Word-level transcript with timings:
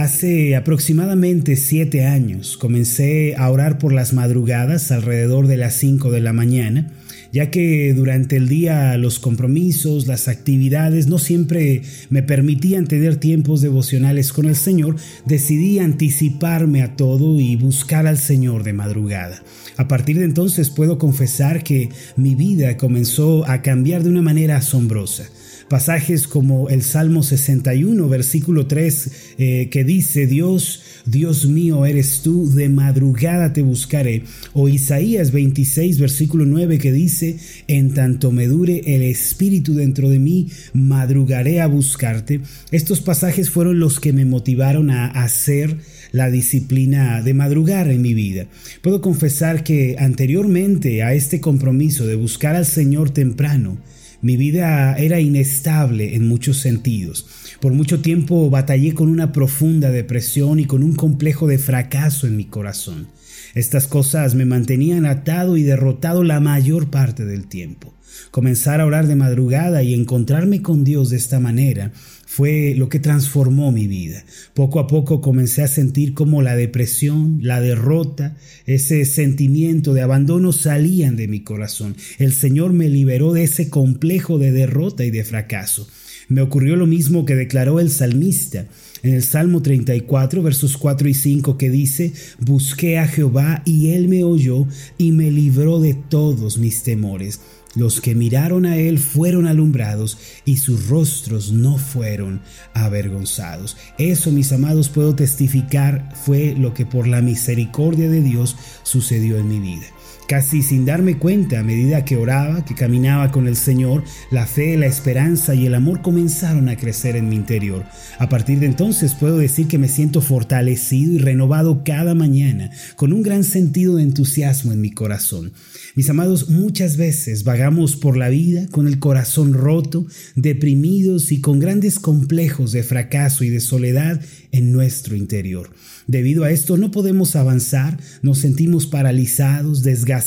Hace 0.00 0.56
aproximadamente 0.56 1.56
siete 1.56 2.06
años 2.06 2.56
comencé 2.56 3.36
a 3.36 3.50
orar 3.50 3.76
por 3.76 3.92
las 3.92 4.14
madrugadas 4.14 4.90
alrededor 4.92 5.46
de 5.46 5.58
las 5.58 5.74
5 5.74 6.10
de 6.10 6.22
la 6.22 6.32
mañana, 6.32 6.90
ya 7.34 7.50
que 7.50 7.92
durante 7.92 8.36
el 8.36 8.48
día 8.48 8.96
los 8.96 9.18
compromisos, 9.18 10.06
las 10.06 10.26
actividades 10.28 11.06
no 11.06 11.18
siempre 11.18 11.82
me 12.08 12.22
permitían 12.22 12.86
tener 12.86 13.16
tiempos 13.16 13.60
devocionales 13.60 14.32
con 14.32 14.46
el 14.46 14.56
Señor, 14.56 14.96
decidí 15.26 15.80
anticiparme 15.80 16.80
a 16.80 16.96
todo 16.96 17.38
y 17.38 17.56
buscar 17.56 18.06
al 18.06 18.16
Señor 18.16 18.62
de 18.64 18.72
madrugada. 18.72 19.42
A 19.76 19.86
partir 19.86 20.18
de 20.18 20.24
entonces 20.24 20.70
puedo 20.70 20.96
confesar 20.96 21.62
que 21.62 21.90
mi 22.16 22.34
vida 22.34 22.78
comenzó 22.78 23.46
a 23.46 23.60
cambiar 23.60 24.02
de 24.02 24.08
una 24.08 24.22
manera 24.22 24.56
asombrosa 24.56 25.28
pasajes 25.70 26.26
como 26.26 26.68
el 26.68 26.82
Salmo 26.82 27.22
61, 27.22 28.08
versículo 28.08 28.66
3, 28.66 29.10
eh, 29.38 29.68
que 29.70 29.84
dice, 29.84 30.26
Dios, 30.26 30.82
Dios 31.06 31.46
mío 31.46 31.86
eres 31.86 32.22
tú, 32.22 32.50
de 32.50 32.68
madrugada 32.68 33.52
te 33.52 33.62
buscaré, 33.62 34.24
o 34.52 34.68
Isaías 34.68 35.30
26, 35.30 36.00
versículo 36.00 36.44
9, 36.44 36.78
que 36.78 36.90
dice, 36.90 37.36
en 37.68 37.94
tanto 37.94 38.32
me 38.32 38.48
dure 38.48 38.82
el 38.84 39.02
espíritu 39.02 39.74
dentro 39.74 40.10
de 40.10 40.18
mí, 40.18 40.48
madrugaré 40.72 41.60
a 41.60 41.68
buscarte. 41.68 42.40
Estos 42.72 43.00
pasajes 43.00 43.48
fueron 43.48 43.78
los 43.78 44.00
que 44.00 44.12
me 44.12 44.24
motivaron 44.24 44.90
a 44.90 45.06
hacer 45.06 45.76
la 46.10 46.32
disciplina 46.32 47.22
de 47.22 47.32
madrugar 47.32 47.88
en 47.92 48.02
mi 48.02 48.12
vida. 48.12 48.46
Puedo 48.82 49.00
confesar 49.00 49.62
que 49.62 49.94
anteriormente 50.00 51.04
a 51.04 51.14
este 51.14 51.40
compromiso 51.40 52.08
de 52.08 52.16
buscar 52.16 52.56
al 52.56 52.66
Señor 52.66 53.10
temprano, 53.10 53.78
mi 54.22 54.36
vida 54.36 54.96
era 54.96 55.20
inestable 55.20 56.14
en 56.14 56.28
muchos 56.28 56.58
sentidos. 56.58 57.26
Por 57.60 57.72
mucho 57.72 58.00
tiempo 58.00 58.50
batallé 58.50 58.94
con 58.94 59.08
una 59.08 59.32
profunda 59.32 59.90
depresión 59.90 60.60
y 60.60 60.66
con 60.66 60.82
un 60.82 60.94
complejo 60.94 61.46
de 61.46 61.58
fracaso 61.58 62.26
en 62.26 62.36
mi 62.36 62.44
corazón. 62.44 63.08
Estas 63.54 63.86
cosas 63.86 64.34
me 64.34 64.44
mantenían 64.44 65.06
atado 65.06 65.56
y 65.56 65.62
derrotado 65.62 66.22
la 66.22 66.38
mayor 66.40 66.90
parte 66.90 67.24
del 67.24 67.46
tiempo. 67.46 67.94
Comenzar 68.30 68.80
a 68.80 68.86
orar 68.86 69.06
de 69.06 69.16
madrugada 69.16 69.82
y 69.82 69.94
encontrarme 69.94 70.62
con 70.62 70.84
Dios 70.84 71.10
de 71.10 71.16
esta 71.16 71.40
manera 71.40 71.92
fue 72.32 72.74
lo 72.76 72.88
que 72.88 73.00
transformó 73.00 73.72
mi 73.72 73.88
vida. 73.88 74.24
Poco 74.54 74.78
a 74.78 74.86
poco 74.86 75.20
comencé 75.20 75.64
a 75.64 75.66
sentir 75.66 76.14
como 76.14 76.42
la 76.42 76.54
depresión, 76.54 77.40
la 77.42 77.60
derrota, 77.60 78.36
ese 78.66 79.04
sentimiento 79.04 79.94
de 79.94 80.02
abandono 80.02 80.52
salían 80.52 81.16
de 81.16 81.26
mi 81.26 81.40
corazón. 81.40 81.96
El 82.18 82.32
Señor 82.32 82.72
me 82.72 82.88
liberó 82.88 83.32
de 83.32 83.42
ese 83.42 83.68
complejo 83.68 84.38
de 84.38 84.52
derrota 84.52 85.04
y 85.04 85.10
de 85.10 85.24
fracaso. 85.24 85.88
Me 86.28 86.40
ocurrió 86.40 86.76
lo 86.76 86.86
mismo 86.86 87.24
que 87.24 87.34
declaró 87.34 87.80
el 87.80 87.90
salmista 87.90 88.68
en 89.02 89.14
el 89.14 89.24
Salmo 89.24 89.60
34, 89.60 90.40
versos 90.40 90.76
4 90.76 91.08
y 91.08 91.14
5, 91.14 91.58
que 91.58 91.68
dice, 91.68 92.12
Busqué 92.38 92.98
a 92.98 93.08
Jehová 93.08 93.62
y 93.64 93.88
él 93.88 94.06
me 94.06 94.22
oyó 94.22 94.68
y 94.98 95.10
me 95.10 95.32
libró 95.32 95.80
de 95.80 95.94
todos 95.94 96.58
mis 96.58 96.84
temores. 96.84 97.40
Los 97.76 98.00
que 98.00 98.16
miraron 98.16 98.66
a 98.66 98.76
él 98.76 98.98
fueron 98.98 99.46
alumbrados 99.46 100.18
y 100.44 100.56
sus 100.56 100.88
rostros 100.88 101.52
no 101.52 101.78
fueron 101.78 102.40
avergonzados. 102.74 103.76
Eso, 103.96 104.32
mis 104.32 104.52
amados, 104.52 104.88
puedo 104.88 105.14
testificar 105.14 106.08
fue 106.24 106.54
lo 106.58 106.74
que 106.74 106.84
por 106.84 107.06
la 107.06 107.20
misericordia 107.20 108.10
de 108.10 108.22
Dios 108.22 108.56
sucedió 108.82 109.38
en 109.38 109.48
mi 109.48 109.60
vida. 109.60 109.86
Casi 110.30 110.62
sin 110.62 110.84
darme 110.86 111.18
cuenta, 111.18 111.58
a 111.58 111.64
medida 111.64 112.04
que 112.04 112.16
oraba, 112.16 112.64
que 112.64 112.76
caminaba 112.76 113.32
con 113.32 113.48
el 113.48 113.56
Señor, 113.56 114.04
la 114.30 114.46
fe, 114.46 114.76
la 114.76 114.86
esperanza 114.86 115.56
y 115.56 115.66
el 115.66 115.74
amor 115.74 116.02
comenzaron 116.02 116.68
a 116.68 116.76
crecer 116.76 117.16
en 117.16 117.28
mi 117.28 117.34
interior. 117.34 117.84
A 118.20 118.28
partir 118.28 118.60
de 118.60 118.66
entonces 118.66 119.14
puedo 119.14 119.38
decir 119.38 119.66
que 119.66 119.76
me 119.76 119.88
siento 119.88 120.20
fortalecido 120.20 121.14
y 121.14 121.18
renovado 121.18 121.82
cada 121.82 122.14
mañana, 122.14 122.70
con 122.94 123.12
un 123.12 123.24
gran 123.24 123.42
sentido 123.42 123.96
de 123.96 124.04
entusiasmo 124.04 124.70
en 124.72 124.80
mi 124.80 124.92
corazón. 124.92 125.52
Mis 125.96 126.08
amados, 126.08 126.48
muchas 126.48 126.96
veces 126.96 127.42
vagamos 127.42 127.96
por 127.96 128.16
la 128.16 128.28
vida 128.28 128.68
con 128.70 128.86
el 128.86 129.00
corazón 129.00 129.52
roto, 129.52 130.06
deprimidos 130.36 131.32
y 131.32 131.40
con 131.40 131.58
grandes 131.58 131.98
complejos 131.98 132.70
de 132.70 132.84
fracaso 132.84 133.42
y 133.42 133.48
de 133.48 133.58
soledad 133.58 134.20
en 134.52 134.70
nuestro 134.70 135.16
interior. 135.16 135.70
Debido 136.06 136.44
a 136.44 136.50
esto 136.50 136.76
no 136.76 136.90
podemos 136.90 137.36
avanzar, 137.36 137.98
nos 138.22 138.38
sentimos 138.38 138.86
paralizados, 138.86 139.82
desgastados, 139.82 140.19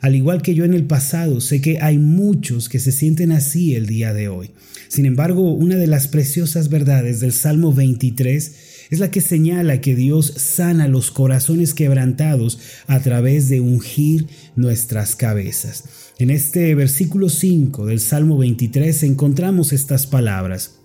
al 0.00 0.14
igual 0.14 0.42
que 0.42 0.54
yo 0.54 0.64
en 0.64 0.74
el 0.74 0.84
pasado, 0.84 1.40
sé 1.40 1.60
que 1.60 1.80
hay 1.80 1.98
muchos 1.98 2.68
que 2.68 2.78
se 2.78 2.92
sienten 2.92 3.32
así 3.32 3.74
el 3.74 3.86
día 3.86 4.12
de 4.12 4.28
hoy. 4.28 4.50
Sin 4.88 5.06
embargo, 5.06 5.52
una 5.52 5.76
de 5.76 5.86
las 5.86 6.08
preciosas 6.08 6.68
verdades 6.68 7.20
del 7.20 7.32
Salmo 7.32 7.72
23 7.72 8.54
es 8.90 8.98
la 8.98 9.10
que 9.10 9.20
señala 9.20 9.80
que 9.80 9.94
Dios 9.94 10.34
sana 10.36 10.88
los 10.88 11.10
corazones 11.10 11.74
quebrantados 11.74 12.58
a 12.88 13.00
través 13.00 13.48
de 13.48 13.60
ungir 13.60 14.26
nuestras 14.56 15.14
cabezas. 15.14 15.84
En 16.18 16.30
este 16.30 16.74
versículo 16.74 17.28
5 17.28 17.86
del 17.86 18.00
Salmo 18.00 18.36
23 18.36 19.04
encontramos 19.04 19.72
estas 19.72 20.06
palabras. 20.06 20.80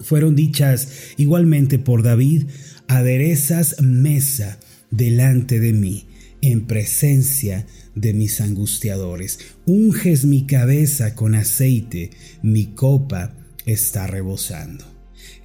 Fueron 0.00 0.34
dichas 0.34 0.88
igualmente 1.16 1.78
por 1.78 2.02
David, 2.02 2.44
aderezas 2.88 3.80
mesa 3.80 4.58
delante 4.90 5.60
de 5.60 5.72
mí, 5.72 6.06
en 6.40 6.66
presencia 6.66 7.66
de 7.94 8.12
mis 8.12 8.40
angustiadores. 8.40 9.38
Unges 9.64 10.24
mi 10.24 10.46
cabeza 10.46 11.14
con 11.14 11.34
aceite, 11.34 12.10
mi 12.42 12.66
copa 12.66 13.34
está 13.64 14.06
rebosando. 14.06 14.84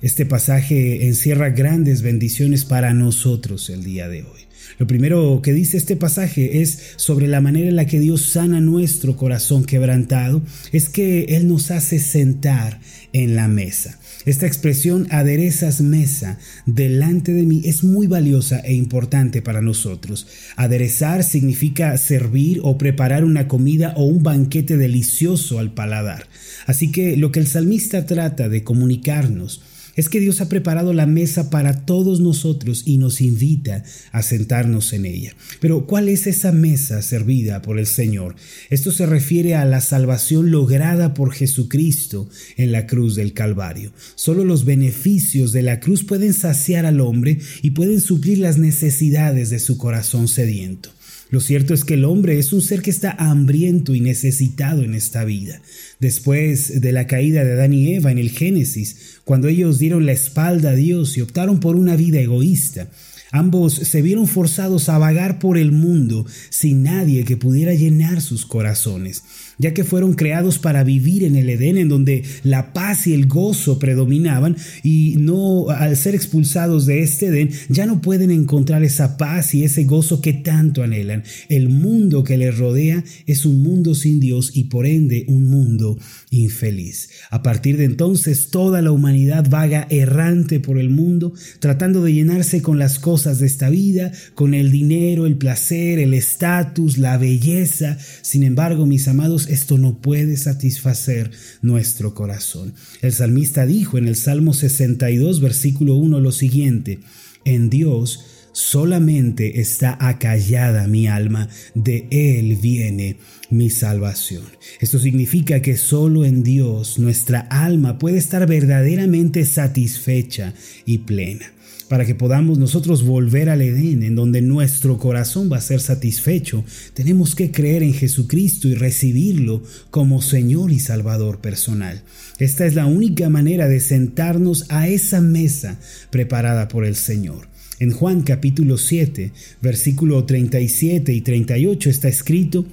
Este 0.02 0.26
pasaje 0.26 1.08
encierra 1.08 1.50
grandes 1.50 2.02
bendiciones 2.02 2.66
para 2.66 2.94
nosotros 2.94 3.70
el 3.70 3.84
día 3.84 4.08
de 4.08 4.24
hoy. 4.24 4.42
Lo 4.78 4.88
primero 4.88 5.42
que 5.44 5.54
dice 5.54 5.78
este 5.78 5.96
pasaje 5.96 6.62
es 6.62 6.94
sobre 6.96 7.28
la 7.28 7.42
manera 7.42 7.70
en 7.70 7.76
la 7.76 7.86
que 7.86 8.00
Dios 8.00 8.22
sana 8.24 8.62
nuestro 8.62 9.16
corazón 9.16 9.64
quebrantado, 9.64 10.42
es 10.72 10.90
que 10.90 11.24
Él 11.36 11.48
nos 11.48 11.72
hace 11.72 12.00
sentar 12.00 12.80
en 13.14 13.36
la 13.36 13.48
mesa. 13.48 14.00
Esta 14.26 14.46
expresión 14.46 15.08
aderezas 15.10 15.82
mesa 15.82 16.38
delante 16.66 17.34
de 17.34 17.44
mí 17.44 17.64
es 17.66 17.84
muy 17.84 18.08
valiosa 18.08 18.60
e 18.60 18.74
importante 18.74 19.42
para 19.42 19.62
nosotros. 19.62 20.28
Aderezar 20.56 21.24
significa 21.24 21.98
servir 21.98 22.60
o 22.64 22.78
preparar 22.78 23.26
una 23.26 23.48
comida 23.48 23.94
o 23.98 24.06
un 24.06 24.22
banquete 24.22 24.78
delicioso 24.78 25.58
al 25.60 25.74
paladar. 25.74 26.28
Así 26.68 26.92
que 26.92 27.18
lo 27.18 27.32
que 27.32 27.40
el 27.40 27.48
salmista 27.48 28.06
trata 28.06 28.48
de 28.48 28.64
comunicarnos 28.64 29.62
es 29.96 30.10
que 30.10 30.20
Dios 30.20 30.42
ha 30.42 30.50
preparado 30.50 30.94
la 30.94 31.06
mesa 31.06 31.50
para 31.50 31.86
todos 31.86 32.20
nosotros 32.20 32.84
y 32.86 32.98
nos 32.98 33.22
invita 33.22 33.84
a 34.12 34.22
sentarnos 34.22 34.94
en 34.94 35.06
ella. 35.06 35.36
Pero 35.60 35.86
¿cuál 35.88 36.10
es 36.10 36.28
esa 36.28 36.52
mesa 36.52 37.02
servida 37.02 37.62
por 37.62 37.80
el 37.80 37.86
Señor? 37.86 38.36
Esto 38.70 38.92
se 38.92 39.06
refiere 39.06 39.56
a 39.56 39.66
la 39.66 39.82
salvación 39.82 40.52
lograda 40.52 41.14
por 41.14 41.34
Jesucristo 41.34 42.30
en 42.58 42.72
la 42.72 42.88
cruz 42.88 43.16
del 43.16 43.34
Calvario. 43.34 43.92
Solo 44.16 44.46
los 44.46 44.66
beneficios 44.66 45.52
de 45.52 45.62
la 45.62 45.80
cruz 45.80 46.04
pueden 46.04 46.34
saciar 46.34 46.86
al 46.86 47.02
hombre 47.02 47.40
y 47.62 47.72
pueden 47.72 48.02
suplir 48.02 48.40
las 48.40 48.58
necesidades 48.58 49.50
de 49.50 49.60
su 49.60 49.78
corazón 49.78 50.28
sediento. 50.28 50.90
Lo 51.32 51.40
cierto 51.40 51.74
es 51.74 51.86
que 51.86 51.94
el 51.94 52.04
hombre 52.04 52.38
es 52.38 52.52
un 52.52 52.62
ser 52.62 52.82
que 52.82 52.90
está 52.90 53.12
hambriento 53.12 53.96
y 53.96 54.02
necesitado 54.02 54.84
en 54.84 54.94
esta 54.94 55.24
vida. 55.24 55.62
Después 56.02 56.82
de 56.82 56.92
la 56.92 57.08
caída 57.08 57.46
de 57.46 57.54
Adán 57.54 57.74
y 57.74 57.94
Eva 57.94 58.12
en 58.12 58.18
el 58.18 58.32
Génesis, 58.32 59.20
cuando 59.24 59.48
ellos 59.48 59.80
dieron 59.80 60.06
la 60.06 60.12
espalda 60.12 60.72
a 60.72 60.76
Dios 60.76 61.18
y 61.18 61.22
optaron 61.22 61.62
por 61.62 61.78
una 61.78 61.96
vida 61.96 62.20
egoísta, 62.20 62.90
Ambos 63.32 63.74
se 63.74 64.02
vieron 64.02 64.28
forzados 64.28 64.90
a 64.90 64.98
vagar 64.98 65.40
por 65.40 65.58
el 65.58 65.72
mundo 65.72 66.26
sin 66.50 66.84
nadie 66.84 67.24
que 67.24 67.38
pudiera 67.38 67.74
llenar 67.74 68.22
sus 68.22 68.46
corazones, 68.46 69.24
ya 69.58 69.74
que 69.74 69.86
fueron 69.86 70.14
creados 70.14 70.60
para 70.60 70.84
vivir 70.84 71.24
en 71.24 71.38
el 71.38 71.50
Edén 71.50 71.78
en 71.78 71.88
donde 71.88 72.24
la 72.44 72.74
paz 72.74 73.08
y 73.08 73.14
el 73.14 73.28
gozo 73.28 73.80
predominaban 73.80 74.58
y 74.84 75.16
no 75.18 75.70
al 75.70 75.96
ser 75.96 76.14
expulsados 76.14 76.86
de 76.86 77.04
este 77.04 77.28
Edén 77.28 77.52
ya 77.70 77.86
no 77.86 78.02
pueden 78.02 78.32
encontrar 78.32 78.84
esa 78.84 79.16
paz 79.16 79.56
y 79.56 79.64
ese 79.64 79.86
gozo 79.86 80.20
que 80.20 80.34
tanto 80.34 80.84
anhelan. 80.84 81.24
El 81.48 81.70
mundo 81.70 82.26
que 82.26 82.38
les 82.38 82.58
rodea 82.58 83.02
es 83.28 83.46
un 83.46 83.64
mundo 83.64 83.96
sin 83.96 84.20
Dios 84.20 84.52
y 84.54 84.66
por 84.66 84.86
ende 84.86 85.24
un 85.30 85.46
mundo 85.46 85.98
infeliz. 86.32 87.10
A 87.30 87.44
partir 87.44 87.78
de 87.78 87.86
entonces 87.86 88.50
toda 88.50 88.82
la 88.82 88.92
humanidad 88.92 89.50
vaga 89.50 89.88
errante 89.90 90.60
por 90.60 90.78
el 90.78 90.90
mundo 90.90 91.34
tratando 91.60 92.04
de 92.04 92.14
llenarse 92.14 92.62
con 92.62 92.78
las 92.78 93.00
cosas 93.00 93.21
de 93.30 93.46
esta 93.46 93.70
vida, 93.70 94.12
con 94.36 94.54
el 94.54 94.72
dinero, 94.72 95.26
el 95.26 95.38
placer, 95.38 96.00
el 96.00 96.14
estatus, 96.14 96.98
la 96.98 97.18
belleza. 97.18 97.98
Sin 98.22 98.44
embargo, 98.44 98.86
mis 98.86 99.08
amados, 99.08 99.48
esto 99.48 99.78
no 99.78 100.00
puede 100.00 100.38
satisfacer 100.38 101.32
nuestro 101.62 102.14
corazón. 102.14 102.74
El 103.02 103.14
salmista 103.14 103.66
dijo 103.66 103.98
en 103.98 104.08
el 104.08 104.16
Salmo 104.16 104.54
62, 104.54 105.40
versículo 105.40 105.96
1 105.96 106.20
lo 106.20 106.32
siguiente, 106.32 107.00
en 107.46 107.70
Dios 107.70 108.26
solamente 108.54 109.62
está 109.62 109.98
acallada 110.00 110.88
mi 110.88 111.08
alma, 111.08 111.48
de 111.76 112.08
Él 112.12 112.58
viene 112.62 113.18
mi 113.50 113.70
salvación. 113.70 114.44
Esto 114.80 115.00
significa 115.00 115.62
que 115.62 115.78
solo 115.78 116.26
en 116.26 116.44
Dios 116.44 117.00
nuestra 117.00 117.42
alma 117.42 117.98
puede 117.98 118.18
estar 118.18 118.48
verdaderamente 118.48 119.46
satisfecha 119.46 120.54
y 120.86 121.00
plena. 121.00 121.52
Para 121.92 122.06
que 122.06 122.16
podamos 122.16 122.58
nosotros 122.58 123.04
volver 123.04 123.50
al 123.50 123.62
Edén, 123.62 124.04
en 124.04 124.16
donde 124.16 124.42
nuestro 124.42 124.98
corazón 124.98 125.52
va 125.52 125.58
a 125.58 125.62
ser 125.62 125.82
satisfecho, 125.82 126.64
tenemos 126.94 127.36
que 127.36 127.52
creer 127.52 127.84
en 127.84 127.94
Jesucristo 127.94 128.70
y 128.70 128.76
recibirlo 128.76 129.62
como 129.90 130.22
Señor 130.22 130.72
y 130.72 130.80
Salvador 130.80 131.42
personal. 131.42 132.02
Esta 132.40 132.66
es 132.66 132.76
la 132.76 132.86
única 132.86 133.28
manera 133.28 133.68
de 133.68 133.82
sentarnos 133.82 134.68
a 134.70 134.88
esa 134.88 135.20
mesa 135.20 135.82
preparada 136.12 136.70
por 136.70 136.86
el 136.86 136.96
Señor. 136.96 137.50
En 137.78 137.92
Juan 137.92 138.22
capítulo 138.22 138.78
7, 138.78 139.34
versículo 139.62 140.24
37 140.24 141.12
y 141.12 141.20
38 141.20 141.90
está 141.90 142.08
escrito, 142.08 142.66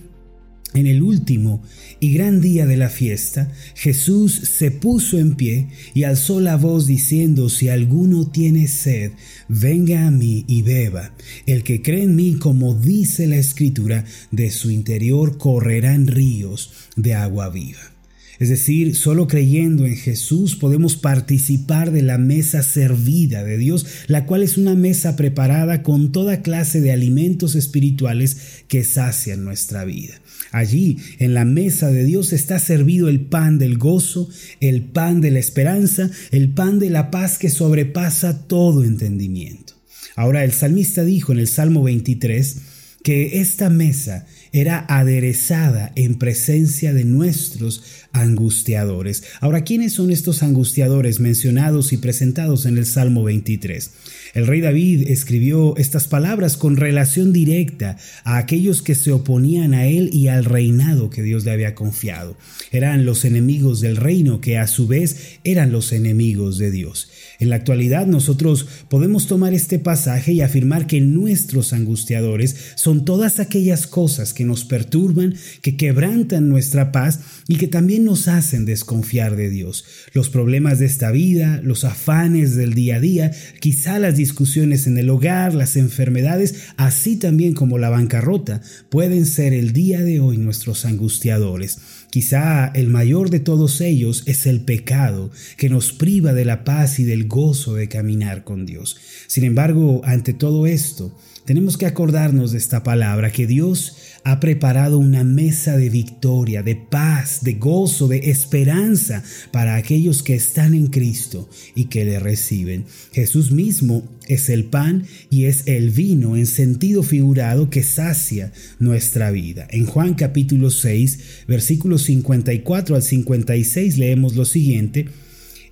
en 0.75 0.87
el 0.87 1.03
último 1.03 1.63
y 2.01 2.13
gran 2.13 2.41
día 2.41 2.67
de 2.67 2.77
la 2.77 2.89
fiesta, 2.89 3.51
Jesús 3.75 4.33
se 4.33 4.71
puso 4.71 5.19
en 5.19 5.35
pie 5.35 5.69
y 5.95 6.05
alzó 6.05 6.41
la 6.41 6.57
voz 6.57 6.87
diciendo, 6.87 7.49
si 7.49 7.69
alguno 7.69 8.29
tiene 8.29 8.69
sed, 8.69 9.13
venga 9.49 10.07
a 10.07 10.11
mí 10.11 10.45
y 10.47 10.63
beba. 10.63 11.13
El 11.47 11.65
que 11.65 11.83
cree 11.83 12.05
en 12.05 12.17
mí, 12.17 12.35
como 12.35 12.75
dice 12.75 13.27
la 13.27 13.37
escritura, 13.37 14.05
de 14.31 14.51
su 14.51 14.71
interior 14.71 15.39
correrán 15.39 16.07
ríos 16.07 16.73
de 16.97 17.15
agua 17.15 17.49
viva. 17.49 17.98
Es 18.39 18.49
decir, 18.49 18.95
solo 18.95 19.27
creyendo 19.27 19.85
en 19.85 19.97
Jesús 19.97 20.55
podemos 20.55 20.97
participar 20.97 21.91
de 21.91 22.03
la 22.03 22.19
mesa 22.19 22.63
servida 22.63 23.43
de 23.43 23.59
Dios, 23.59 23.87
la 24.07 24.27
cual 24.27 24.43
es 24.43 24.57
una 24.57 24.77
mesa 24.77 25.17
preparada 25.17 25.83
con 25.83 26.13
toda 26.13 26.43
clase 26.43 26.81
de 26.81 26.93
alimentos 26.93 27.57
espirituales 27.57 28.63
que 28.69 28.85
sacian 28.85 29.45
nuestra 29.45 29.85
vida. 29.85 30.21
Allí, 30.53 30.99
en 31.19 31.35
la 31.35 31.45
mesa 31.45 31.91
de 31.91 32.05
Dios, 32.05 32.33
está 32.33 32.59
servido 32.59 33.09
el 33.09 33.21
pan 33.21 33.59
del 33.59 33.77
gozo, 33.77 34.29
el 34.61 34.83
pan 34.83 35.21
de 35.21 35.31
la 35.33 35.41
esperanza, 35.41 36.11
el 36.31 36.51
pan 36.51 36.79
de 36.79 36.91
la 36.91 37.11
paz 37.11 37.39
que 37.39 37.51
sobrepasa 37.51 38.47
todo 38.47 38.85
entendimiento. 38.85 39.75
Ahora, 40.17 40.45
el 40.45 40.53
salmista 40.53 41.05
dijo 41.05 41.33
en 41.33 41.39
el 41.39 41.49
Salmo 41.49 41.83
23 41.83 42.57
que 43.03 43.41
esta 43.41 43.69
mesa 43.69 44.27
era 44.53 44.85
aderezada 44.89 45.93
en 45.97 46.17
presencia 46.17 46.93
de 46.93 47.05
nuestros 47.05 47.83
angustiadores. 48.13 49.25
Ahora, 49.41 49.65
¿quiénes 49.65 49.93
son 49.93 50.11
estos 50.11 50.43
angustiadores 50.43 51.21
mencionados 51.21 51.93
y 51.93 51.99
presentados 51.99 52.67
en 52.67 52.79
el 52.79 52.87
Salmo 52.87 53.25
23? 53.25 53.91
El 54.35 54.47
rey 54.47 54.61
David 54.61 55.09
escribió 55.09 55.77
estas 55.77 56.07
palabras 56.09 56.57
con 56.57 56.77
relación 56.77 57.33
directa 57.33 57.97
a 58.25 58.37
aquellos 58.37 58.83
que 58.83 58.95
se 58.95 59.13
oponían 59.13 59.75
a 59.75 59.87
él 59.87 60.11
y 60.13 60.29
al 60.29 60.45
reinado 60.45 61.11
que 61.11 61.23
Dios 61.23 61.45
le 61.45 61.53
había 61.53 61.75
confiado. 61.75 62.37
Eran 62.71 63.05
los 63.05 63.25
enemigos 63.25 63.81
del 63.81 63.97
reino 63.97 64.41
que 64.41 64.59
a 64.59 64.67
su 64.67 64.87
vez 64.87 65.39
eran 65.45 65.73
los 65.73 65.93
enemigos 65.93 66.59
de 66.59 66.71
Dios. 66.71 67.11
En 67.39 67.51
la 67.51 67.57
actualidad 67.57 68.07
nosotros 68.07 68.67
podemos 68.89 69.27
tomar 69.27 69.55
este 69.55 69.79
pasaje 69.79 70.33
y 70.33 70.41
afirmar 70.41 70.87
que 70.87 71.01
nuestros 71.01 71.73
angustiadores 71.73 72.57
son 72.75 73.05
todas 73.05 73.41
aquellas 73.41 73.87
cosas 73.87 74.35
que 74.39 74.45
nos 74.45 74.65
perturban, 74.65 75.35
que 75.63 75.77
quebrantan 75.77 76.49
nuestra 76.49 76.93
paz 76.93 77.19
y 77.49 77.57
que 77.57 77.67
también 77.67 78.05
nos 78.05 78.29
hacen 78.29 78.67
desconfiar 78.67 79.35
de 79.35 79.51
Dios. 79.51 79.85
Los 80.13 80.29
problemas 80.29 80.79
de 80.79 80.87
esta 80.87 81.11
vida, 81.11 81.61
los 81.65 81.83
afanes 81.83 82.55
del 82.55 82.73
día 82.73 82.97
a 82.97 83.01
día, 83.01 83.33
quizá 83.59 83.99
las 83.99 84.17
discusiones 84.17 84.87
en 84.87 84.97
el 84.97 85.11
hogar, 85.11 85.55
las 85.55 85.75
enfermedades, 85.75 86.69
así 86.77 87.17
también 87.17 87.53
como 87.53 87.79
la 87.79 87.89
bancarrota, 87.89 88.63
pueden 88.91 89.27
ser 89.27 89.53
el 89.53 89.73
día 89.73 90.03
de 90.03 90.21
hoy 90.21 90.39
nuestros 90.39 90.85
angustiadores. 90.85 91.79
Quizá 92.11 92.69
el 92.69 92.91
mayor 92.91 93.31
de 93.31 93.41
todos 93.41 93.81
ellos 93.81 94.23
es 94.27 94.47
el 94.47 94.61
pecado 94.61 95.33
que 95.57 95.69
nos 95.69 95.93
priva 95.93 96.33
de 96.33 96.45
la 96.45 96.63
paz 96.63 97.01
y 97.01 97.05
del 97.05 97.27
gozo 97.27 97.75
de 97.75 97.89
caminar 97.89 98.45
con 98.45 98.67
Dios. 98.67 98.99
Sin 99.27 99.43
embargo, 99.43 100.01
ante 100.05 100.33
todo 100.33 100.69
esto, 100.69 101.19
tenemos 101.49 101.79
que 101.79 101.87
acordarnos 101.87 102.53
de 102.53 102.59
esta 102.59 102.83
palabra, 102.83 103.33
que 103.33 103.47
Dios 103.47 103.97
ha 104.25 104.41
preparado 104.41 104.99
una 104.99 105.25
mesa 105.25 105.77
de 105.77 105.91
victoria, 105.91 106.63
de 106.63 106.77
paz, 106.77 107.41
de 107.43 107.55
gozo, 107.55 108.09
de 108.09 108.31
esperanza 108.31 109.23
para 109.53 109.77
aquellos 109.77 110.23
que 110.23 110.35
están 110.35 110.75
en 110.75 110.89
Cristo 110.89 111.49
y 111.75 111.85
que 111.85 112.05
le 112.05 112.19
reciben. 112.19 112.85
Jesús 113.13 113.51
mismo 113.51 114.05
es 114.27 114.49
el 114.49 114.65
pan 114.65 115.05
y 115.31 115.45
es 115.45 115.67
el 115.67 115.91
vino 115.91 116.37
en 116.37 116.47
sentido 116.47 117.03
figurado 117.03 117.71
que 117.71 117.83
sacia 117.83 118.53
nuestra 118.79 119.31
vida. 119.31 119.67
En 119.71 119.87
Juan 119.87 120.15
capítulo 120.15 120.71
6, 120.71 121.45
versículos 121.49 122.03
54 122.03 122.97
al 122.97 123.03
56 123.03 123.99
leemos 123.99 124.37
lo 124.37 124.45
siguiente, 124.45 125.07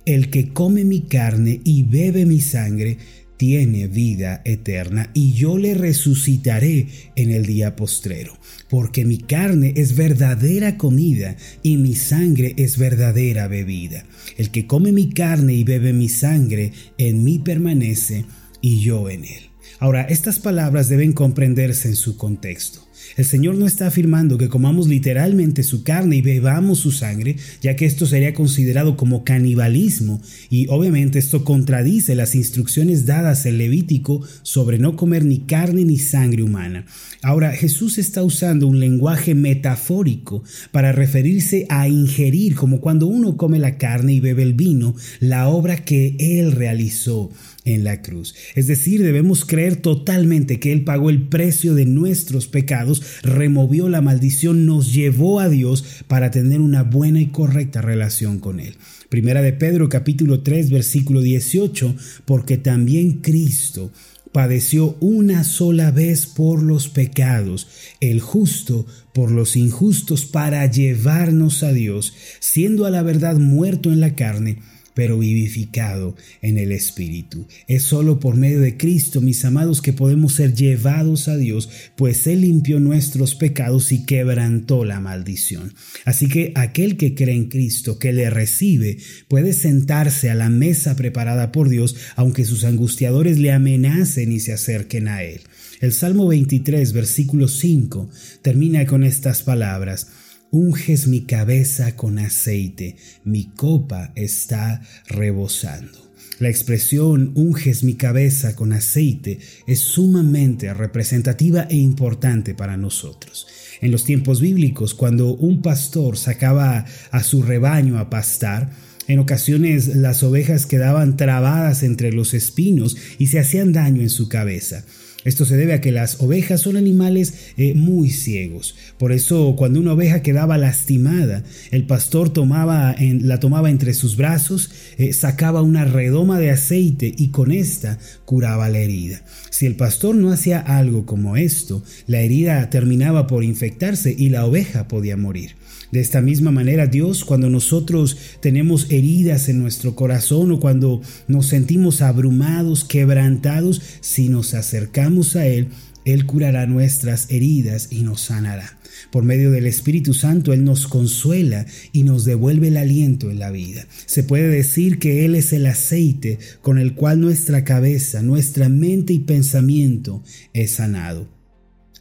El 0.05 0.29
que 0.29 0.53
come 0.53 0.85
mi 0.85 1.01
carne 1.01 1.59
y 1.63 1.83
bebe 1.83 2.25
mi 2.25 2.39
sangre, 2.39 2.97
tiene 3.37 3.87
vida 3.87 4.41
eterna 4.45 5.11
y 5.13 5.33
yo 5.33 5.57
le 5.57 5.75
resucitaré 5.75 6.87
en 7.15 7.31
el 7.31 7.45
día 7.45 7.75
postrero, 7.75 8.37
porque 8.69 9.05
mi 9.05 9.19
carne 9.19 9.73
es 9.77 9.95
verdadera 9.95 10.77
comida 10.77 11.37
y 11.63 11.77
mi 11.77 11.95
sangre 11.95 12.53
es 12.57 12.77
verdadera 12.77 13.47
bebida. 13.47 14.05
El 14.37 14.49
que 14.49 14.65
come 14.65 14.91
mi 14.91 15.09
carne 15.09 15.53
y 15.53 15.63
bebe 15.63 15.93
mi 15.93 16.09
sangre, 16.09 16.73
en 16.97 17.23
mí 17.23 17.39
permanece 17.39 18.25
y 18.61 18.81
yo 18.81 19.09
en 19.09 19.23
él. 19.23 19.49
Ahora, 19.79 20.01
estas 20.01 20.39
palabras 20.39 20.89
deben 20.89 21.13
comprenderse 21.13 21.87
en 21.89 21.95
su 21.95 22.17
contexto. 22.17 22.86
El 23.15 23.25
Señor 23.25 23.55
no 23.55 23.65
está 23.65 23.87
afirmando 23.87 24.37
que 24.37 24.49
comamos 24.49 24.87
literalmente 24.87 25.63
su 25.63 25.83
carne 25.83 26.17
y 26.17 26.21
bebamos 26.21 26.79
su 26.79 26.91
sangre, 26.91 27.37
ya 27.61 27.75
que 27.75 27.85
esto 27.85 28.05
sería 28.05 28.33
considerado 28.33 28.97
como 28.97 29.23
canibalismo 29.23 30.21
y 30.49 30.67
obviamente 30.67 31.19
esto 31.19 31.43
contradice 31.43 32.15
las 32.15 32.35
instrucciones 32.35 33.05
dadas 33.05 33.45
en 33.45 33.57
Levítico 33.57 34.21
sobre 34.43 34.77
no 34.79 34.95
comer 34.95 35.25
ni 35.25 35.39
carne 35.39 35.85
ni 35.85 35.97
sangre 35.97 36.43
humana. 36.43 36.85
Ahora, 37.21 37.51
Jesús 37.51 37.97
está 37.97 38.23
usando 38.23 38.67
un 38.67 38.79
lenguaje 38.79 39.35
metafórico 39.35 40.43
para 40.71 40.91
referirse 40.91 41.65
a 41.69 41.87
ingerir, 41.87 42.55
como 42.55 42.79
cuando 42.79 43.07
uno 43.07 43.37
come 43.37 43.59
la 43.59 43.77
carne 43.77 44.13
y 44.13 44.19
bebe 44.19 44.43
el 44.43 44.53
vino, 44.53 44.95
la 45.19 45.47
obra 45.49 45.77
que 45.83 46.15
Él 46.19 46.51
realizó 46.51 47.31
en 47.65 47.83
la 47.83 48.01
cruz. 48.01 48.33
Es 48.55 48.67
decir, 48.67 49.03
debemos 49.03 49.43
creer 49.45 49.75
totalmente 49.75 50.59
que 50.59 50.71
Él 50.71 50.83
pagó 50.83 51.09
el 51.09 51.23
precio 51.27 51.75
de 51.75 51.85
nuestros 51.85 52.47
pecados, 52.47 52.96
removió 53.23 53.89
la 53.89 54.01
maldición, 54.01 54.65
nos 54.65 54.93
llevó 54.93 55.39
a 55.39 55.49
Dios 55.49 55.83
para 56.07 56.31
tener 56.31 56.61
una 56.61 56.83
buena 56.83 57.19
y 57.21 57.27
correcta 57.27 57.81
relación 57.81 58.39
con 58.39 58.59
Él. 58.59 58.75
Primera 59.09 59.41
de 59.41 59.53
Pedro 59.53 59.89
capítulo 59.89 60.41
3 60.41 60.69
versículo 60.69 61.21
18, 61.21 61.95
porque 62.25 62.57
también 62.57 63.21
Cristo 63.21 63.91
padeció 64.31 64.97
una 64.99 65.43
sola 65.43 65.91
vez 65.91 66.27
por 66.27 66.61
los 66.61 66.89
pecados, 66.89 67.67
el 68.01 68.19
justo 68.19 68.85
por 69.13 69.31
los 69.31 69.55
injustos, 69.55 70.25
para 70.25 70.69
llevarnos 70.69 71.63
a 71.63 71.71
Dios, 71.71 72.13
siendo 72.39 72.85
a 72.85 72.89
la 72.89 73.01
verdad 73.01 73.37
muerto 73.37 73.91
en 73.91 73.99
la 73.99 74.13
carne, 74.13 74.59
pero 74.97 75.19
vivificado 75.19 76.15
en 76.41 76.57
el 76.57 76.71
Espíritu. 76.71 77.45
Es 77.67 77.83
solo 77.83 78.19
por 78.19 78.35
medio 78.35 78.59
de 78.61 78.77
Cristo, 78.77 79.21
mis 79.21 79.45
amados, 79.45 79.83
que 79.83 79.93
podemos 79.93 80.33
ser 80.33 80.55
llevados 80.55 81.27
a 81.27 81.37
Dios, 81.37 81.69
pues 81.95 82.25
Él 82.25 82.41
limpió 82.41 82.79
nuestros 82.79 83.35
pecados 83.35 83.91
y 83.91 84.05
quebrantó 84.05 84.85
la 84.85 84.99
maldición. 84.99 85.75
Así 86.03 86.27
que 86.27 86.51
aquel 86.55 86.97
que 86.97 87.13
cree 87.13 87.35
en 87.35 87.47
Cristo, 87.47 87.99
que 87.99 88.11
le 88.11 88.31
recibe, 88.31 88.97
puede 89.27 89.53
sentarse 89.53 90.31
a 90.31 90.35
la 90.35 90.49
mesa 90.49 90.95
preparada 90.95 91.51
por 91.51 91.69
Dios, 91.69 91.95
aunque 92.15 92.43
sus 92.43 92.63
angustiadores 92.63 93.37
le 93.37 93.51
amenacen 93.51 94.31
y 94.31 94.39
se 94.39 94.53
acerquen 94.53 95.09
a 95.09 95.21
Él. 95.21 95.41
El 95.79 95.93
Salmo 95.93 96.25
23, 96.25 96.91
versículo 96.91 97.47
5, 97.47 98.09
termina 98.41 98.87
con 98.87 99.03
estas 99.03 99.43
palabras. 99.43 100.07
Unges 100.49 101.07
mi 101.07 101.25
cabeza 101.25 101.97
con 101.97 102.19
aceite, 102.19 102.95
mi 103.25 103.49
copa 103.49 104.13
está 104.15 104.81
rebosando. 105.09 106.13
La 106.39 106.47
expresión 106.47 107.33
unges 107.35 107.83
mi 107.83 107.95
cabeza 107.95 108.55
con 108.55 108.71
aceite 108.71 109.39
es 109.67 109.79
sumamente 109.79 110.73
representativa 110.73 111.67
e 111.69 111.75
importante 111.75 112.55
para 112.55 112.77
nosotros. 112.77 113.45
En 113.81 113.91
los 113.91 114.05
tiempos 114.05 114.39
bíblicos, 114.39 114.93
cuando 114.93 115.35
un 115.35 115.61
pastor 115.61 116.17
sacaba 116.17 116.85
a 117.11 117.23
su 117.23 117.43
rebaño 117.43 117.99
a 117.99 118.09
pastar, 118.09 118.71
en 119.09 119.19
ocasiones 119.19 119.97
las 119.97 120.23
ovejas 120.23 120.65
quedaban 120.65 121.17
trabadas 121.17 121.83
entre 121.83 122.13
los 122.13 122.33
espinos 122.33 122.95
y 123.19 123.27
se 123.27 123.39
hacían 123.39 123.73
daño 123.73 124.01
en 124.01 124.09
su 124.09 124.29
cabeza. 124.29 124.85
Esto 125.27 125.43
se 125.43 125.57
debe 125.57 125.73
a 125.73 125.81
que 125.81 125.91
las 125.91 126.21
ovejas 126.21 126.61
son 126.61 126.77
animales 126.77 127.33
eh, 127.57 127.73
muy 127.73 128.11
ciegos. 128.11 128.75
Por 128.97 129.11
eso 129.11 129.57
cuando 129.57 129.81
una 129.81 129.91
oveja 129.91 130.21
quedaba 130.21 130.57
lastimada, 130.57 131.43
el 131.71 131.85
pastor 131.85 132.29
tomaba 132.29 132.95
la 132.97 133.37
tomaba 133.41 133.69
entre 133.69 133.93
sus 133.93 134.15
brazos, 134.15 134.71
eh, 134.97 135.11
sacaba 135.11 135.61
una 135.61 135.83
redoma 135.83 136.39
de 136.39 136.51
aceite 136.51 137.13
y 137.17 137.27
con 137.31 137.51
esta 137.51 137.99
curaba 138.23 138.69
la 138.69 138.79
herida. 138.79 139.21
Si 139.49 139.65
el 139.65 139.75
pastor 139.75 140.15
no 140.15 140.31
hacía 140.31 140.59
algo 140.59 141.05
como 141.05 141.35
esto, 141.35 141.83
la 142.07 142.21
herida 142.21 142.69
terminaba 142.69 143.27
por 143.27 143.43
infectarse 143.43 144.15
y 144.17 144.29
la 144.29 144.45
oveja 144.45 144.87
podía 144.87 145.17
morir. 145.17 145.55
De 145.91 146.01
esta 146.01 146.21
misma 146.21 146.51
manera, 146.51 146.87
Dios, 146.87 147.23
cuando 147.23 147.49
nosotros 147.49 148.17
tenemos 148.41 148.91
heridas 148.91 149.47
en 149.47 149.59
nuestro 149.59 149.95
corazón 149.95 150.51
o 150.51 150.59
cuando 150.59 151.01
nos 151.29 151.47
sentimos 151.47 152.01
abrumados, 152.01 152.83
quebrantados, 152.83 153.81
si 154.01 154.27
nos 154.27 154.53
acercamos 154.53 155.16
a 155.35 155.47
Él, 155.47 155.69
Él 156.05 156.25
curará 156.25 156.67
nuestras 156.67 157.29
heridas 157.31 157.87
y 157.91 158.01
nos 158.01 158.21
sanará. 158.21 158.77
Por 159.11 159.23
medio 159.23 159.51
del 159.51 159.65
Espíritu 159.65 160.13
Santo, 160.13 160.53
Él 160.53 160.63
nos 160.63 160.87
consuela 160.87 161.65
y 161.91 162.03
nos 162.03 162.25
devuelve 162.25 162.69
el 162.69 162.77
aliento 162.77 163.31
en 163.31 163.39
la 163.39 163.51
vida. 163.51 163.87
Se 164.05 164.23
puede 164.23 164.47
decir 164.47 164.99
que 164.99 165.25
Él 165.25 165.35
es 165.35 165.53
el 165.53 165.65
aceite 165.65 166.39
con 166.61 166.77
el 166.77 166.93
cual 166.93 167.21
nuestra 167.21 167.63
cabeza, 167.63 168.21
nuestra 168.21 168.69
mente 168.69 169.13
y 169.13 169.19
pensamiento 169.19 170.23
es 170.53 170.71
sanado. 170.71 171.37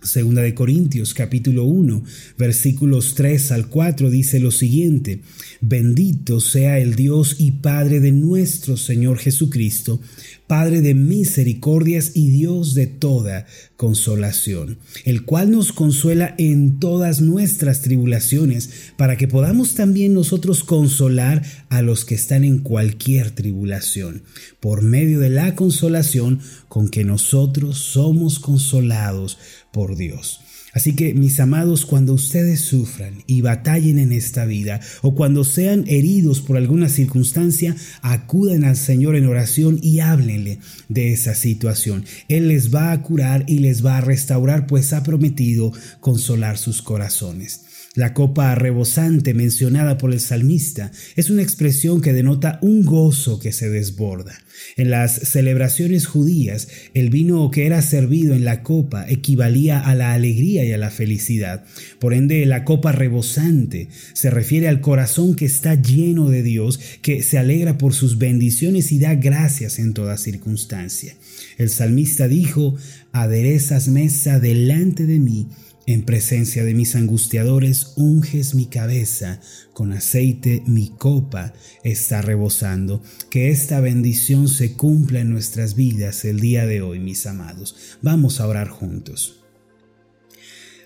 Segunda 0.03 0.43
de 0.43 0.55
Corintios 0.55 1.15
capítulo 1.15 1.65
1 1.65 2.05
versículos 2.39 3.15
3 3.17 3.51
al 3.53 3.69
4 3.69 4.09
dice 4.11 4.39
lo 4.39 4.53
siguiente, 4.53 5.21
bendito 5.61 6.39
sea 6.39 6.79
el 6.79 6.95
Dios 6.95 7.37
y 7.39 7.53
Padre 7.53 7.99
de 7.99 8.13
nuestro 8.13 8.77
Señor 8.77 9.19
Jesucristo, 9.19 10.01
Padre 10.47 10.81
de 10.81 10.95
misericordias 10.95 12.13
y 12.15 12.31
Dios 12.31 12.75
de 12.75 12.87
toda 12.87 13.47
consolación, 13.77 14.79
el 15.05 15.25
cual 15.25 15.51
nos 15.51 15.73
consuela 15.73 16.35
en 16.39 16.79
todas 16.79 17.21
nuestras 17.21 17.83
tribulaciones, 17.83 18.93
para 18.97 19.17
que 19.17 19.27
podamos 19.27 19.75
también 19.75 20.15
nosotros 20.15 20.63
consolar 20.63 21.43
a 21.69 21.83
los 21.83 22.05
que 22.05 22.15
están 22.15 22.45
en 22.45 22.59
cualquier 22.59 23.33
tribulación, 23.33 24.23
por 24.61 24.83
medio 24.83 25.19
de 25.19 25.31
la 25.31 25.57
consolación 25.57 26.41
con 26.69 26.89
que 26.89 27.05
nosotros 27.05 27.79
somos 27.79 28.39
consolados 28.39 29.39
por 29.73 29.97
Dios. 29.97 30.41
Así 30.77 30.95
que, 30.95 31.15
mis 31.15 31.41
amados, 31.41 31.87
cuando 31.87 32.13
ustedes 32.13 32.61
sufran 32.61 33.23
y 33.27 33.41
batallen 33.41 33.99
en 33.99 34.13
esta 34.13 34.45
vida, 34.45 34.79
o 35.01 35.15
cuando 35.15 35.43
sean 35.43 35.85
heridos 35.89 36.43
por 36.43 36.59
alguna 36.59 36.91
circunstancia, 36.91 37.75
acuden 38.03 38.63
al 38.63 38.77
Señor 38.77 39.17
en 39.17 39.25
oración 39.25 39.79
y 39.81 40.01
háblenle 40.01 40.59
de 40.91 41.15
esa 41.15 41.35
situación. 41.35 42.05
Él 42.29 42.49
les 42.49 42.75
va 42.75 42.93
a 42.93 43.01
curar 43.01 43.45
y 43.49 43.61
les 43.61 43.87
va 43.87 43.97
a 43.97 44.03
restaurar, 44.03 44.67
pues 44.67 44.93
ha 44.93 45.03
prometido 45.03 45.73
consolar 46.01 46.59
sus 46.59 46.83
corazones. 46.83 47.66
La 47.97 48.13
copa 48.13 48.55
rebosante 48.55 49.33
mencionada 49.33 49.97
por 49.97 50.13
el 50.13 50.21
salmista 50.21 50.93
es 51.17 51.31
una 51.31 51.41
expresión 51.41 52.03
que 52.03 52.13
denota 52.13 52.59
un 52.61 52.85
gozo 52.85 53.39
que 53.39 53.53
se 53.53 53.71
desborda. 53.71 54.39
En 54.77 54.91
las 54.91 55.15
celebraciones 55.15 56.07
judías, 56.07 56.69
el 56.93 57.09
vino 57.09 57.51
que 57.51 57.65
era 57.65 57.81
servido 57.81 58.35
en 58.35 58.45
la 58.45 58.63
copa 58.63 59.07
equivalía 59.09 59.81
a 59.81 59.95
la 59.95 60.13
alegría 60.13 60.63
y 60.67 60.73
a 60.73 60.79
la 60.79 60.91
felicidad. 60.91 61.65
Por 61.99 62.13
ende, 62.13 62.45
la 62.45 62.65
copa 62.65 62.93
rebosante 62.93 63.89
se 64.13 64.29
refiere 64.29 64.69
al 64.69 64.83
corazón 64.83 65.35
que 65.35 65.47
está 65.47 65.75
lleno 65.75 66.29
de 66.29 66.43
Dios, 66.43 66.79
que 67.01 67.23
se 67.23 67.39
alegra 67.39 67.79
por 67.79 67.95
sus 67.95 68.19
bendiciones 68.19 68.93
y 68.93 68.99
da 68.99 69.15
gracias 69.15 69.79
en 69.79 69.95
toda 69.95 70.19
circunstancia. 70.19 71.15
El 71.57 71.71
salmista 71.71 72.29
dijo, 72.29 72.77
aderezas 73.13 73.89
mesa 73.89 74.39
delante 74.39 75.07
de 75.07 75.19
mí 75.19 75.47
en 75.87 76.03
presencia 76.03 76.65
de 76.65 76.75
mis 76.75 76.97
angustiadores, 76.97 77.93
unges 77.97 78.57
mi 78.57 78.67
cabeza 78.67 79.41
con 79.73 79.93
aceite, 79.93 80.63
mi 80.67 80.89
copa 80.89 81.53
está 81.85 82.23
rebosando. 82.23 83.03
Que 83.31 83.51
esta 83.51 83.81
bendición 83.81 84.49
se 84.49 84.73
cumpla 84.73 85.21
en 85.21 85.31
nuestras 85.31 85.77
vidas 85.77 86.25
el 86.25 86.41
día 86.41 86.67
de 86.67 86.83
hoy, 86.83 86.99
mis 86.99 87.25
amados. 87.27 87.77
Vamos 88.03 88.41
a 88.41 88.49
orar 88.49 88.69
juntos. 88.69 89.45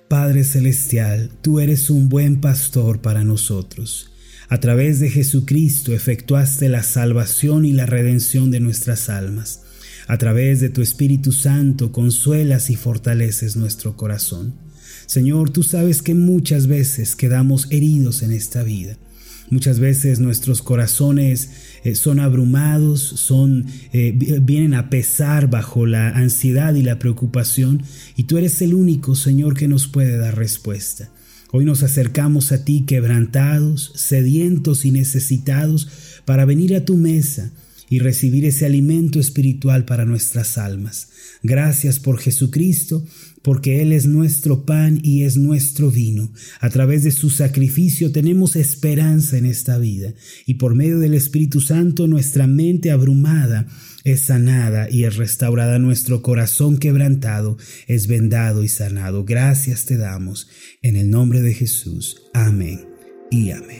Padre 0.09 0.45
Celestial, 0.45 1.31
tú 1.41 1.61
eres 1.61 1.89
un 1.89 2.09
buen 2.11 2.43
pastor 2.43 3.01
para 3.01 3.25
nosotros. 3.25 4.11
A 4.51 4.59
través 4.59 5.01
de 5.01 5.09
Jesucristo 5.09 5.95
efectuaste 5.95 6.69
la 6.69 6.83
salvación 6.83 7.65
y 7.65 7.73
la 7.73 7.87
redención 7.87 8.51
de 8.51 8.61
nuestras 8.61 9.09
almas. 9.09 9.63
A 10.09 10.19
través 10.19 10.61
de 10.61 10.69
tu 10.69 10.83
Espíritu 10.83 11.31
Santo 11.33 11.93
consuelas 11.93 12.69
y 12.69 12.77
fortaleces 12.77 13.57
nuestro 13.57 13.97
corazón. 13.97 14.55
Señor, 15.11 15.51
tú 15.51 15.65
sabes 15.65 16.03
que 16.03 16.15
muchas 16.15 16.69
veces 16.69 17.17
quedamos 17.17 17.67
heridos 17.71 18.23
en 18.23 18.31
esta 18.31 18.63
vida. 18.63 18.97
Muchas 19.51 19.81
veces 19.81 20.21
nuestros 20.21 20.63
corazones 20.63 21.51
eh, 21.83 21.97
son 21.97 22.21
abrumados, 22.21 23.01
son, 23.01 23.67
eh, 23.93 24.13
vienen 24.41 24.73
a 24.73 24.89
pesar 24.89 25.51
bajo 25.51 25.85
la 25.85 26.11
ansiedad 26.11 26.77
y 26.77 26.83
la 26.83 27.01
preocupación, 27.01 27.83
y 28.15 28.23
tú 28.23 28.39
eres 28.39 28.63
el 28.63 28.73
único, 28.73 29.17
Señor, 29.17 29.57
que 29.57 29.67
nos 29.67 29.89
puede 29.89 30.17
dar 30.17 30.37
respuesta. 30.37 31.11
Hoy 31.51 31.65
nos 31.65 31.83
acercamos 31.83 32.53
a 32.53 32.65
ti 32.65 32.85
quebrantados, 32.87 33.93
sedientos 33.97 34.85
y 34.85 34.93
necesitados 34.93 35.89
para 36.25 36.45
venir 36.45 36.77
a 36.77 36.85
tu 36.85 36.97
mesa 36.97 37.51
y 37.91 37.99
recibir 37.99 38.47
ese 38.47 38.65
alimento 38.65 39.21
espiritual 39.21 39.85
para 39.85 40.07
nuestras 40.07 40.57
almas. 40.57 41.09
Gracias 41.43 41.99
por 41.99 42.19
Jesucristo, 42.19 43.05
porque 43.43 43.83
Él 43.83 43.93
es 43.93 44.07
nuestro 44.07 44.65
pan 44.65 45.01
y 45.03 45.25
es 45.25 45.37
nuestro 45.37 45.91
vino. 45.91 46.33
A 46.61 46.71
través 46.71 47.03
de 47.05 47.11
su 47.11 47.29
sacrificio 47.29 48.13
tenemos 48.13 48.57
esperanza 48.57 49.37
en 49.37 49.45
esta 49.45 49.77
vida, 49.77 50.15
y 50.47 50.55
por 50.55 50.75
medio 50.75 50.99
del 50.99 51.15
Espíritu 51.15 51.61
Santo 51.61 52.07
nuestra 52.07 52.47
mente 52.47 52.91
abrumada 52.91 53.67
es 54.05 54.21
sanada 54.21 54.89
y 54.89 55.05
es 55.05 55.17
restaurada 55.17 55.79
nuestro 55.79 56.23
corazón 56.23 56.79
quebrantado, 56.79 57.59
es 57.87 58.07
vendado 58.07 58.63
y 58.63 58.69
sanado. 58.69 59.25
Gracias 59.25 59.85
te 59.85 59.97
damos. 59.97 60.49
En 60.81 60.97
el 60.97 61.11
nombre 61.11 61.43
de 61.43 61.55
Jesús. 61.55 62.23
Amén 62.33 62.87
y 63.31 63.51
amén. 63.51 63.80